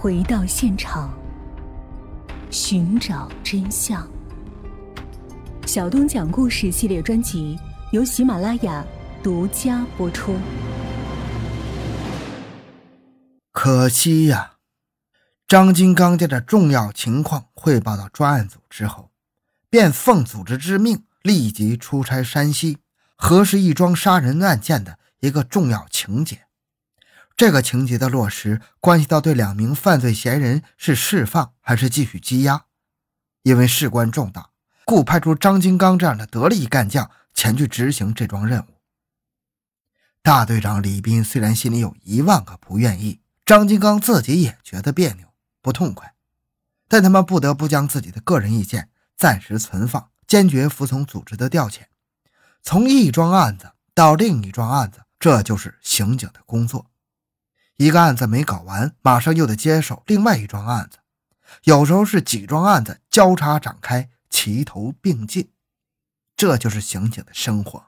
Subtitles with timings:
[0.00, 1.12] 回到现场，
[2.52, 4.08] 寻找真相。
[5.66, 7.58] 小东讲故事系列专辑
[7.90, 8.86] 由喜马拉雅
[9.24, 10.36] 独家播出。
[13.50, 14.52] 可惜呀，
[15.48, 19.10] 张金刚将这重要情况汇报到专案组之后，
[19.68, 22.78] 便奉组织之命，立即出差山西，
[23.16, 26.42] 核实一桩杀人案件的一个重要情节。
[27.38, 32.64] 这个情节的落实，关系到对两名犯罪嫌疑人是释放还是继续羁押。
[33.44, 34.50] 因为事关重大，
[34.84, 38.80] 故派出张金刚这样的得力干将前去执行这桩任务。
[40.20, 45.28] 大队长李斌虽然心里有一万个不愿意，张金刚自己也觉得别扭、
[45.62, 46.12] 不痛快，
[46.88, 51.82] 但他们不得不将自己的个人意见暂时存放，坚决服从组织的调遣。
[52.64, 56.90] 从一桩案子到另一桩案子，这就是刑警的工作。
[57.78, 60.98] 一个案子没搞完，马上又得接手另外一桩案子，
[61.62, 65.52] 有时候是几桩案子交叉展开，齐头并进，
[66.36, 67.84] 这就是刑警的生活。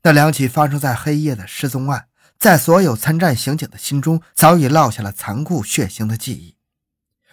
[0.00, 6.56] 那两起发生在黑夜的失踪案，在所有参战刑警的心中早已烙下了残酷血腥的记忆。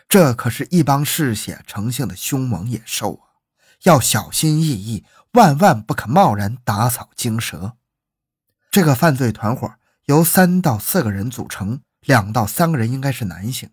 [0.10, 3.40] 这可是一帮嗜血成性的凶猛野兽啊，
[3.84, 7.78] 要小心翼翼，万万不可贸然打草惊蛇。
[8.70, 9.76] 这个犯罪团伙。
[10.06, 13.70] 由三到四个人组成，两到三个人应该是男性。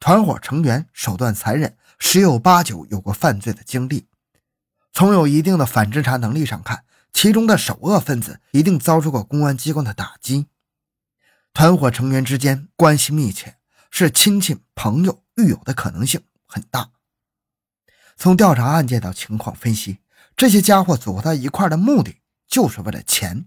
[0.00, 4.08] 团伙成员手段残忍，十有八九有过犯罪的经历。
[4.92, 10.46] 从有一定的反侦查能力上看，其中的首恶分子一定遭受过公安机关的打击。
[11.54, 16.90] 团伙成员之间关系密切，是亲戚、朋友、狱友的可能性很大。
[18.16, 20.00] 从调查案件到情况分析，
[20.36, 22.16] 这些家伙组合到一块的目的
[22.48, 23.46] 就是为了钱。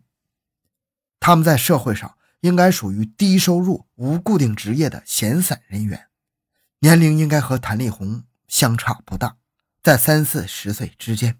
[1.19, 2.15] 他们在社会上。
[2.41, 6.07] 应该属于低收入、无固定职业的闲散人员，
[6.79, 9.37] 年龄应该和谭丽红相差不大，
[9.81, 11.39] 在三四十岁之间，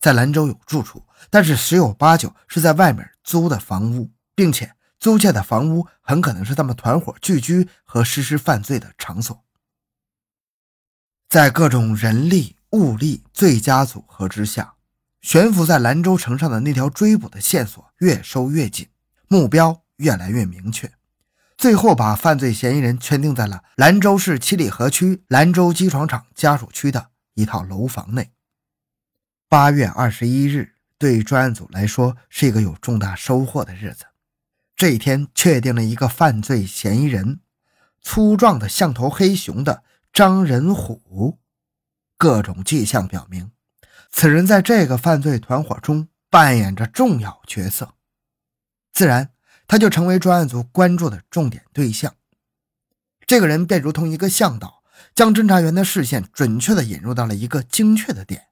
[0.00, 9.44] 在兰州有住处，但是十有八九是在外面租的房屋，并且租借的房屋很可能是他们团伙聚居和实施犯罪的场所。
[11.28, 14.74] 在各种人力物力最佳组合之下，
[15.20, 18.88] 悬浮在兰州城上的那条追捕的线索越收越紧，
[19.28, 19.84] 目标。
[20.00, 20.90] 越来越明确，
[21.58, 28.32] 最后把犯罪嫌疑人圈定在了兰州市七里河区兰州机床厂家属区的一套楼房内。
[29.46, 34.06] 八月二十一日，对专案组来说是一个有重大收获的日子。
[34.74, 37.40] 这一天，确定了一个犯罪嫌疑人——
[38.00, 39.84] 粗壮的像头黑熊的
[40.14, 41.38] 张仁虎。
[42.16, 43.52] 各种迹象表明，
[44.10, 47.94] 此人在这个犯罪团伙中扮演着重要角色，
[48.94, 49.32] 自然。
[49.70, 52.16] 他就成为专案组关注的重点对象。
[53.24, 54.82] 这个人便如同一个向导，
[55.14, 58.48] 将侦查员的视线准确地引入到了一个精确的点。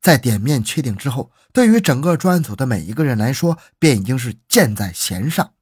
[0.00, 5.54] 在点面确定之后，对于整个专案组的每一个人来说，便已经是箭在弦上。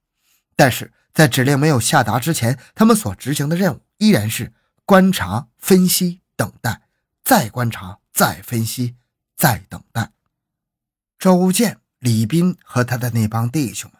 [0.54, 4.52] 但是在指令没有下达之前，他们所执行的任务依然是
[4.84, 6.82] 观察、分析、等待，
[7.24, 8.96] 再观察、再分析、
[9.38, 10.12] 再等待。
[11.18, 13.90] 周建、李斌和他的那帮弟兄。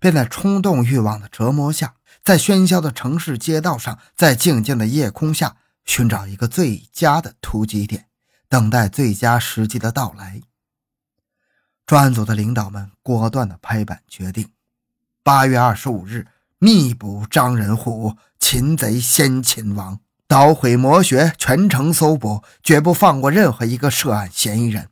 [0.00, 8.06] 便在冲动欲望的折磨下，在喧嚣的城市街道上，在静静的夜空下，寻找一个最佳的突击点，
[8.48, 10.40] 等待最佳时机的到来。
[11.86, 14.50] 专案组的领导们果断地拍板决定：
[15.22, 16.26] 八月二十五日
[16.58, 24.90] 密捕张仁虎，擒贼先擒王，捣毁魔穴，全城搜捕，绝不放过任何一个涉案嫌疑人。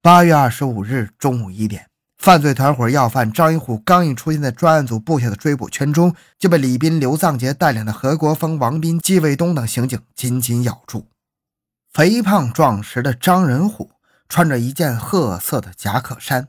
[0.00, 1.88] 八月二十五日中午一点。
[2.24, 11.10] 犯罪团伙要犯张一虎刚一出现在专案组布下的追捕圈中，就被李斌、刘藏杰带领的何国峰、王斌、季卫东等刑警紧紧咬住。
[11.92, 13.90] 肥胖壮实的张仁虎
[14.26, 16.48] 穿着一件褐色的夹克衫，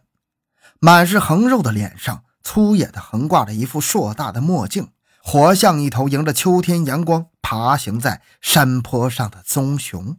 [0.79, 4.87] 满是横肉的脸上粗野的横挂着一副硕大的墨镜，
[5.21, 10.15] 活像一头迎着秋天阳光爬行在山坡上的棕熊。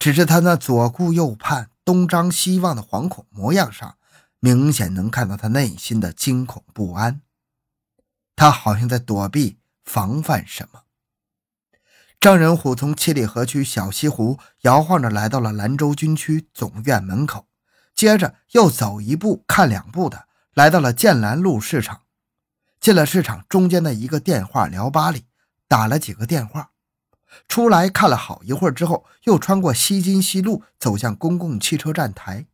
[0.00, 3.94] 只是他那左顾右盼、东张西望的惶恐模样上。
[4.46, 7.20] 明显能看到他内心的惊恐不安，
[8.36, 10.82] 他好像在躲避、防范什么。
[12.20, 17.48] 张仁虎从七里河区小西湖摇晃着来到了兰州军区总院门口，
[17.92, 22.02] 接着又走一步看两步的来到了建兰路市场。
[22.78, 25.24] 进了市场中间的一个电话聊吧里，
[25.66, 26.70] 打了几个电话，
[27.48, 32.46] 出来看了好一会儿之后，又穿过西津西路走向公共汽车站台。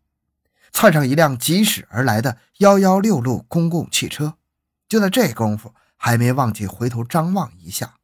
[0.72, 4.34] 窜上一辆疾驶而来的幺幺六路公共汽车，
[4.88, 7.96] 就在这功夫，还没忘记回头张望一下。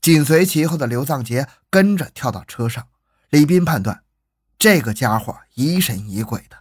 [0.00, 2.88] 紧随其后的刘藏杰跟着跳到车上。
[3.28, 4.02] 李斌判断，
[4.58, 6.56] 这个家伙疑神疑鬼的，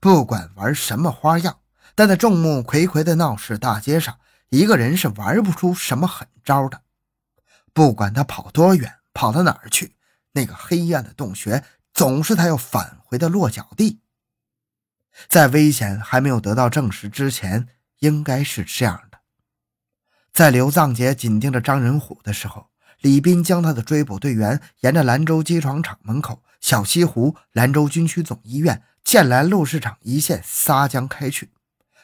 [0.00, 1.58] 不管玩什么花样，
[1.94, 4.18] 但在众目睽睽的闹市大街上，
[4.50, 6.82] 一个人是玩不出什么狠招的。
[7.72, 9.96] 不管他跑多远，跑到哪儿去，
[10.32, 11.62] 那个黑暗的洞穴
[11.92, 14.00] 总是他要返回的落脚地。
[15.28, 17.68] 在危险还没有得到证实之前，
[18.00, 19.18] 应该是这样的。
[20.32, 22.68] 在刘藏杰紧盯着张仁虎的时候，
[23.00, 31.50] 李斌将他的追捕队员沿着兰州机床厂门口、小西湖、兰州军区总医院、建兰路市场一线撒将开去，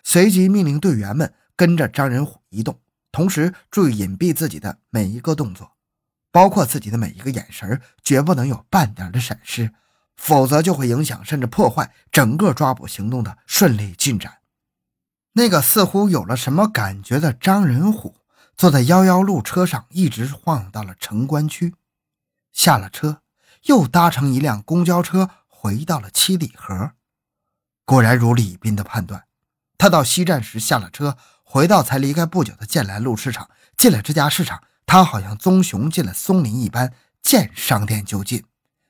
[0.02, 2.80] 随即命令队员们跟着张仁虎移动，
[3.10, 5.72] 同时注意隐蔽自己的每一个动作，
[6.30, 9.72] 包括自己的每一个眼神，绝不能有半点的闪失。
[10.16, 14.38] 否则就会影响甚至破坏整个抓捕行动的顺利进展。
[15.32, 18.16] 那个似乎有了什么感觉的张仁虎
[18.56, 21.74] 坐在幺幺路车上，一直晃到了城关区，
[22.52, 23.22] 下了车，
[23.64, 26.92] 又搭乘一辆公交车回到了七里河。
[27.84, 29.24] 果然如李斌的判断，
[29.78, 33.50] 他到西站时下了车，回到才离开不久的建兰路市场。
[33.76, 36.92] 进了这家市场，他好像棕熊进了松林一般，
[37.22, 38.44] 见商店就进。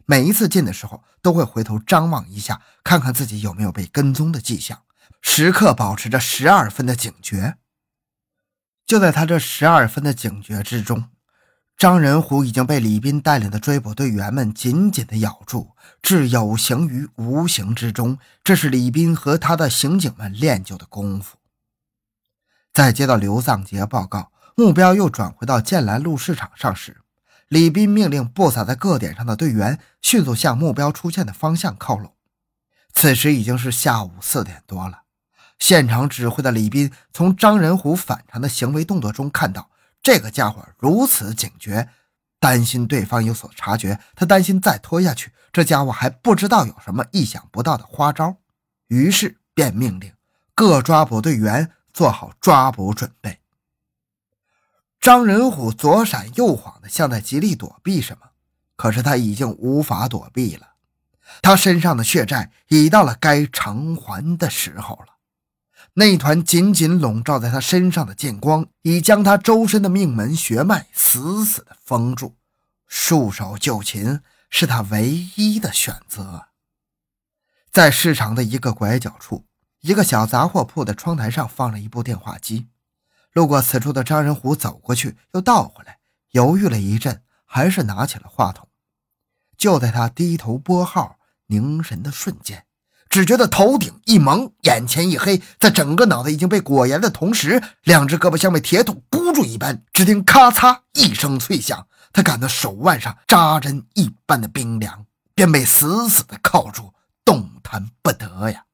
[0.06, 4.82] 每一次进的时候，都会回头张望一下，看看自己有没有被跟踪的迹象，
[5.20, 7.56] 时刻保持着十二分的警觉。
[8.84, 11.08] 就在他这十二分的警觉之中，
[11.76, 15.70] 张仁虎已经被李斌带领的追捕队员们紧紧地咬住，
[16.02, 18.19] 置有形于无形之中。
[18.44, 21.38] 这是李斌和他的刑警们练就的功夫。
[22.72, 27.01] 在接到刘藏杰报告，目标又转回到建兰路市场上时。
[27.52, 32.14] 李斌命令布撒在各点上的队员迅速向目标出现的方向靠拢。
[32.94, 35.02] 此时已经是下午四点多了。
[35.58, 39.69] 现场指挥的李斌从张仁虎反常的行为动作中看到，
[40.02, 41.90] 这个家伙如此警觉，
[42.40, 44.00] 担心对方有所察觉。
[44.14, 48.34] 他担心再拖下去，这家伙还不知道有什么意想不到的花招，
[48.88, 50.10] 于是便命令
[50.55, 53.41] 各抓捕队员做好抓捕准备。
[55.02, 58.28] 张仁虎左闪右晃的，像在极力躲避什么，
[58.76, 60.75] 可是他已经无法躲避了。
[61.43, 65.16] 他身上的血债已到了该偿还的时候了。
[65.94, 72.37] 那团紧紧笼罩在他身上的剑光，已将他周身的命门血脉死死的封住。
[72.87, 74.20] 束手就擒
[74.50, 76.46] 是他唯一的选择。
[77.72, 79.46] 在市场的一个拐角处，
[79.81, 82.69] 一个小杂货铺的窗台上放了一部电话机。
[83.32, 85.99] 路过此处的张仁虎走过去，又倒回来，
[86.32, 88.69] 犹豫了一阵，还是拿起了话筒。
[89.56, 92.67] 就在他低头拨号、凝神的瞬间，
[93.08, 99.82] 只觉得头顶一蒙，眼前一黑，在整个脑袋已经被裹严的同时，两只胳膊像被铁桶箍住一般。
[99.93, 106.93] 只听咔嚓一声脆响，他感到手腕上扎针一般的冰凉，便被死死的铐住，
[107.25, 108.67] 动弹不得呀！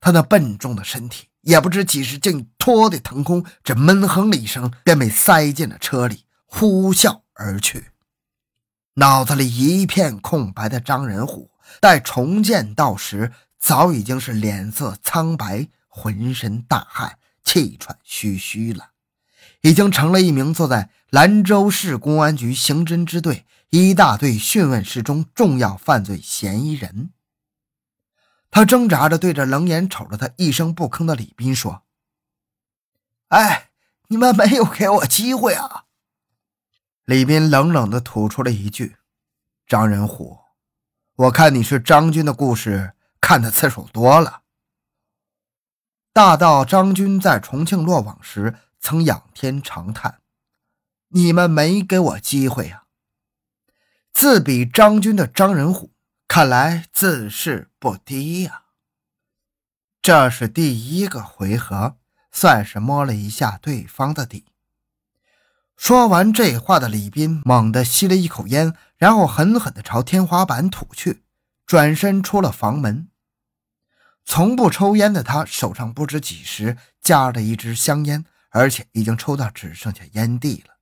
[0.00, 1.28] 他那笨重的身体。
[1.42, 7.90] 也不知几时竟拖地腾空，这闷哼了一声，便被塞进了车里，呼啸而去。
[8.94, 11.50] 脑子里一片空白的张仁虎，
[11.80, 18.90] 待重见到时，早已经是脸色苍白，浑身大汗，气喘吁吁了，
[19.62, 27.10] 已经成了一名坐在兰州市公安局刑侦支队一大队讯问室中重要犯罪嫌疑人。
[28.52, 31.84] 他挣扎着对着冷眼瞅着他一声不吭的李斌说
[33.28, 33.70] ：“哎，
[34.08, 35.86] 你们没有给我机会啊！”
[37.06, 38.98] 李斌冷冷的吐出了一句
[39.66, 40.38] ：“张仁虎，
[41.16, 42.92] 我看你是张军的故事
[43.22, 44.42] 看的次数多了。
[46.12, 50.20] 大到张军在重庆落网时曾仰天长叹
[51.08, 52.84] ：‘你们没给我机会啊！’
[54.12, 55.90] 自比张军的张仁虎。”
[56.34, 58.62] 看来自视不低呀。
[60.00, 61.98] 这是第一个回合，
[62.30, 64.46] 算是摸了一下对方的底。
[65.76, 71.22] 说完这话的李斌猛地吸了一口烟，然后狠狠地朝天花板吐去，
[71.66, 73.10] 转身出了房门。
[74.24, 80.78] 从不抽烟的他，手上不知几时夹着一支香烟，而且已经抽到只剩下烟蒂了。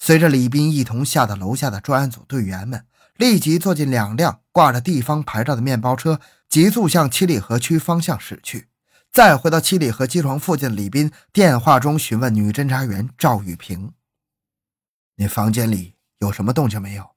[0.00, 2.88] 随着李斌一同下到楼下的专案组队员们。
[3.22, 8.68] 立即坐进两辆挂着地方牌照的面包车，急速向七里河区方向驶去。
[9.12, 13.92] 再回到七里河机床附近的李斌电话中询问女侦查员赵玉萍
[15.14, 17.10] ：“你房间里有什么动静没有？”“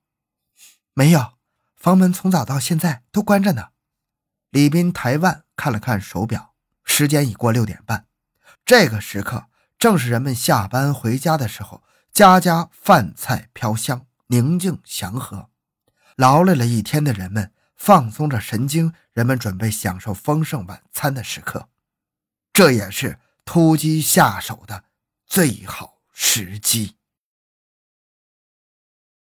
[0.93, 1.33] 没有，
[1.75, 3.69] 房门从早到现在都关着呢。”
[4.51, 8.05] 李斌抬腕看了看手表，时间已过六点半。
[8.63, 9.45] 这个时刻，
[9.79, 11.81] 正是人们下班回家的时候，
[12.13, 15.49] 家家饭菜飘香，宁静祥和。
[16.15, 21.69] 劳累了一天的人们放松着神经，人们准备享受丰盛晚餐的时刻。
[22.53, 24.85] 这也是突击下手的
[25.25, 26.94] 最好时机。